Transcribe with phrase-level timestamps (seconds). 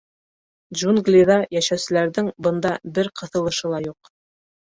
[0.77, 4.13] Джунглиҙа йәшәүселәрҙең бында бер ҡыҫылышы ла юҡ.